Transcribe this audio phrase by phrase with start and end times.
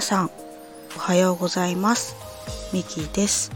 [0.00, 0.30] 皆さん
[0.96, 2.16] おはようございます。
[2.72, 3.52] ミキです。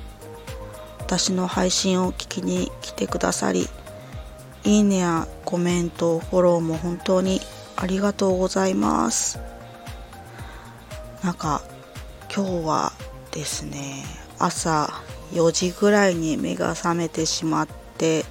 [0.99, 3.67] 私の配信を聞きに来てくださり
[4.63, 7.41] いいねやコメントフォローも本当に
[7.77, 9.39] ありがとうございます。
[11.23, 11.63] なんか
[12.31, 12.93] 今日は
[13.31, 14.05] ですね
[14.39, 14.93] 朝
[15.33, 18.27] 4時ぐらいに目が覚めてしまって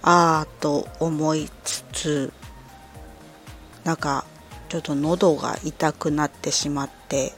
[0.00, 2.32] ああと思いつつ
[3.84, 4.24] なんか
[4.70, 7.34] ちょっと喉が痛くなってしまって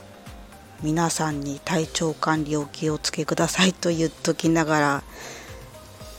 [0.83, 5.02] 皆さんに体調管理お気をつけくださいと言っときながら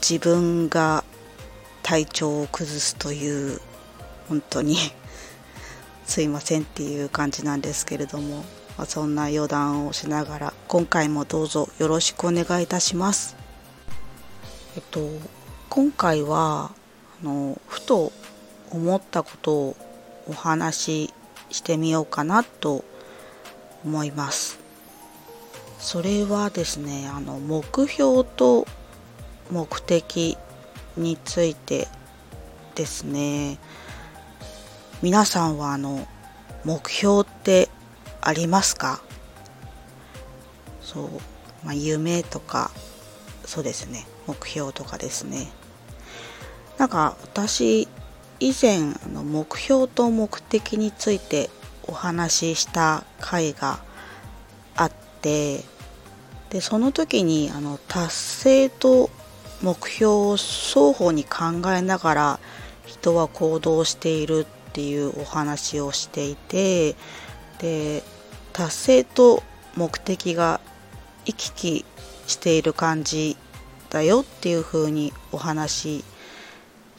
[0.00, 1.04] 自分が
[1.82, 3.60] 体調を崩すという
[4.28, 4.76] 本当に
[6.06, 8.44] すいませんっていう感じなんですけれども、
[8.76, 13.36] まあ、そんな余談をしながら今回もどうぞよろしくお願いいたします。
[14.76, 15.08] えっと
[15.68, 16.70] 今回は
[17.22, 18.12] あのふと
[18.70, 19.76] 思ったことを
[20.28, 21.14] お話し
[21.50, 22.84] してみようかなと
[23.86, 24.58] 思います。
[25.78, 28.66] それはですねあの目標と
[29.50, 30.36] 目的
[30.96, 31.86] について
[32.74, 33.58] ですね
[35.02, 36.06] 皆さんはあの
[36.64, 37.68] 目標って
[38.20, 39.00] ありますか？
[40.80, 41.08] そう、
[41.64, 42.72] まあ、夢とか
[43.44, 45.46] そうですね目標とかですね
[46.78, 47.86] なんか私
[48.40, 51.50] 以前あの目標と目的について
[51.88, 53.80] お話しした回が
[54.76, 55.60] あって
[56.50, 59.10] でその時にあの達成と
[59.62, 62.40] 目標を双方に考えながら
[62.84, 66.94] 人は行動しているっていうお話をしていて
[67.58, 68.02] で
[68.52, 69.42] 達成と
[69.76, 70.60] 目的が
[71.24, 71.84] 行き来
[72.26, 73.36] している感じ
[73.90, 76.04] だよっていうふうにお話し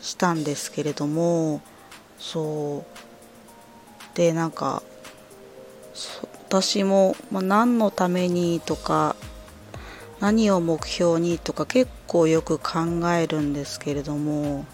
[0.01, 1.61] したんですけれども
[2.17, 3.06] そう
[4.17, 4.81] でなんか
[6.47, 9.15] 私も、まあ、何のためにとか
[10.19, 14.65] 何を目標にとか結構よく考えるんですけれども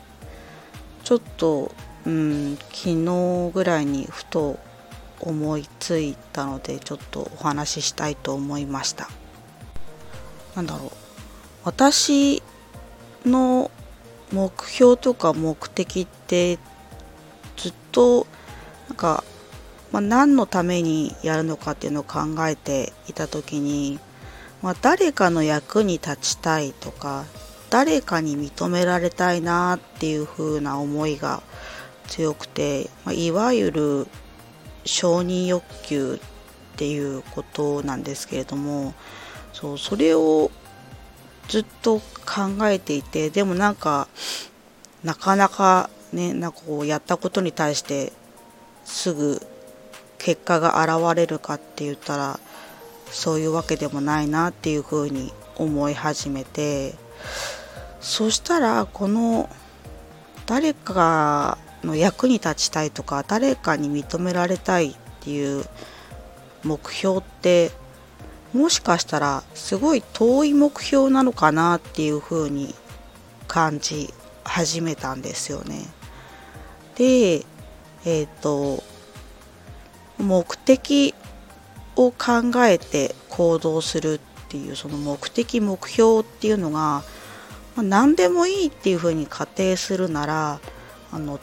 [1.04, 1.74] ちょっと、
[2.06, 4.60] うん、昨日ぐらいにふと
[5.20, 9.10] 思いついたのでちょっとお話ししたいと思いました。
[10.56, 10.92] なんだろう。
[11.66, 12.42] 私
[13.26, 13.72] の
[14.32, 16.60] 目標とか目的って
[17.58, 18.26] ずっと
[18.94, 19.24] なんか、
[19.94, 24.00] まあ、何のためにやるのかっていうのを考えていた時に、
[24.64, 27.26] まあ、誰かの役に立ちたいとか
[27.70, 31.44] 誰かに認められたいなっていう風な思いが
[32.08, 34.08] 強くて、まあ、いわゆる
[34.84, 38.96] 承認欲求っていうことなんですけれども
[39.54, 40.50] そうそれを
[41.48, 44.08] ずっと考えていてでもなんか
[45.04, 48.12] なかなかねなんかこうやったことに対して
[48.86, 49.40] すぐ
[50.24, 52.40] 結果が現れるかって言ったら
[53.12, 56.94] そういうわけでもないなっていうふうに思い始めて
[58.00, 59.50] そしたらこの
[60.46, 65.66] 誰かの役に立ちたいとか誰かに認められたいっていう
[66.64, 67.72] 目標って
[68.54, 72.74] もしかしたらすごい遠い目標なのかなっていうふうに
[73.50, 74.14] 感じ
[74.46, 75.86] 始めたんですよね。
[76.96, 77.46] で
[78.06, 78.84] えっ、ー、と
[80.24, 81.14] 目的
[81.96, 84.20] を考えて行動するっ
[84.50, 87.04] ていうその目的目標っていうのが、
[87.76, 90.60] ま、何でもいいっていうふうに仮定するなら
[91.12, 91.40] あの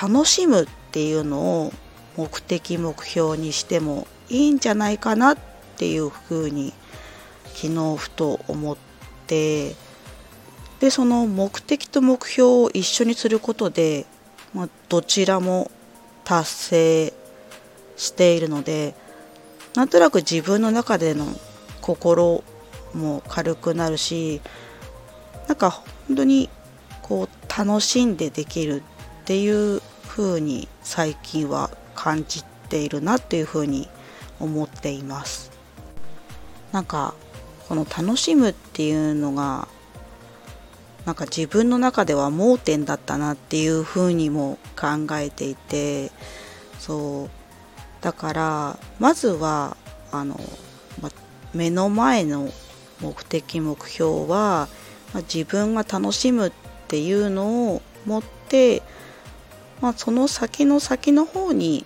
[0.00, 1.72] 楽しむっていうのを
[2.16, 5.38] 目的目標にしてもいいんじゃないかなっ
[5.76, 6.72] ていうふうに
[7.54, 8.76] 昨日ふと思っ
[9.26, 9.74] て
[10.80, 14.06] でその目的と目標を一緒にすることで、
[14.54, 15.70] まあ、どちらも
[16.24, 17.14] 達成
[17.98, 18.94] しているので
[19.74, 21.26] なんとなく自分の中での
[21.82, 22.42] 心
[22.94, 24.40] も軽くなるし
[25.46, 25.70] なんか
[26.06, 26.48] 本当に
[27.02, 28.82] こう楽しんでできる
[29.22, 33.88] っていう風に最近は感じているなっていう風に
[34.40, 35.50] 思っています。
[36.72, 37.14] なんか
[37.68, 39.68] この楽しむっていうのが
[41.06, 46.10] なんか自分の中では盲点だったなっていうふうにも考えていて
[46.78, 47.37] そう
[48.00, 49.76] だからまずは
[50.12, 50.38] あの、
[51.02, 51.10] ま、
[51.54, 52.48] 目の前の
[53.00, 54.68] 目的目標は、
[55.14, 56.52] ま、自分が楽しむっ
[56.88, 58.82] ていうのを持って、
[59.80, 61.84] ま、その先の先の方に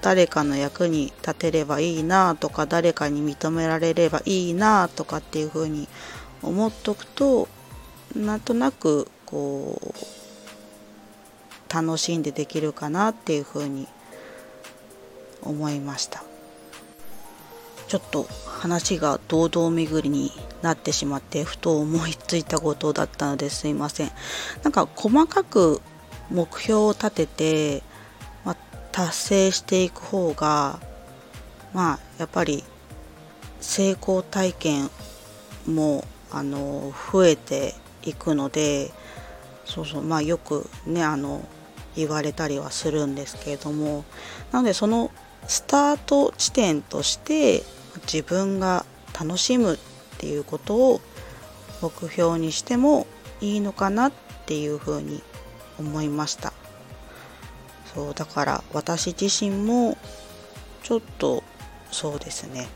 [0.00, 5.88] 誰かの役に立てればいいなとか誰かに認められればいいなとかっていうふうに
[6.42, 7.48] 思っとくと
[8.14, 9.94] なんとなくこう
[11.72, 13.88] 楽しんでできるかなっていうふうに
[15.42, 16.22] 思いました。
[17.88, 20.30] ちょっと話が堂々巡りに
[20.60, 24.10] なってしまってふと思いついたことだったのですいません。
[24.62, 25.80] なんか細かく
[26.30, 27.82] 目標を立てて、
[28.44, 28.56] まあ、
[28.92, 30.80] 達成していく方が
[31.72, 32.62] まあやっぱり
[33.60, 34.90] 成功体験
[35.66, 38.90] もあの増えていくので
[39.64, 41.42] そうそうまあよくねあの
[41.96, 44.04] 言われたりはするんですけれども。
[44.52, 45.10] なのでその
[45.46, 47.62] スタート地点として
[48.12, 48.84] 自分が
[49.18, 49.78] 楽しむっ
[50.18, 51.00] ていうことを
[51.80, 53.06] 目標にしても
[53.40, 54.12] いいのかなっ
[54.46, 55.22] ていうふうに
[55.78, 56.52] 思いました。
[57.94, 59.96] そうだから私自身も
[60.82, 61.42] ちょっと
[61.90, 62.68] そうですね。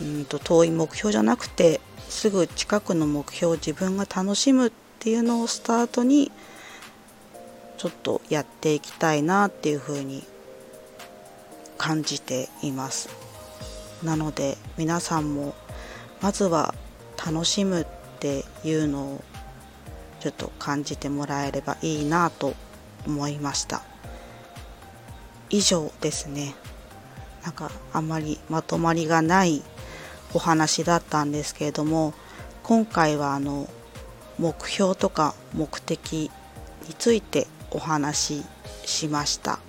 [0.00, 6.30] うんと遠い目標じゃなくてすぐ近くの目標を自分が楽しむっていうのをスタートに
[7.78, 10.24] ちょっとやっていきたいなっていうふうに
[11.78, 13.08] 感じています。
[14.02, 15.54] なので皆さんも
[16.20, 16.74] まずは
[17.24, 17.86] 楽しむっ
[18.20, 19.24] ていうのを
[20.20, 22.54] ちょっと感じてもらえればいいなと
[23.06, 23.82] 思いました。
[25.50, 26.54] 以上ですね。
[27.44, 29.62] なんかあんまりまとまりがない
[30.34, 32.12] お話だったんですけれども
[32.64, 33.68] 今回はあの
[34.38, 36.30] 目標とか目的
[36.88, 38.44] についてお話し
[38.84, 39.60] しました。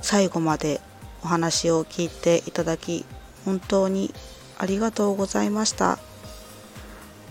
[0.00, 0.80] 最後まで
[1.22, 3.04] お話を聞いていただき
[3.44, 4.12] 本当に
[4.58, 5.98] ありがとうございました。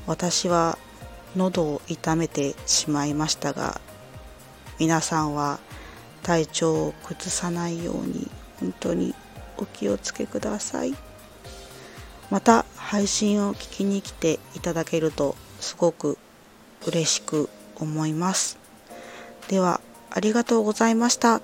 [0.07, 0.77] 私は
[1.35, 3.79] 喉を痛めてしまいましたが
[4.79, 5.59] 皆さんは
[6.23, 9.13] 体調を崩さないように本当に
[9.57, 10.95] お気をつけください。
[12.29, 16.17] また配信を聞きに来ていただけるとすごく
[16.87, 18.57] 嬉しく思います。
[19.47, 19.81] では
[20.11, 21.41] ありがとうございました。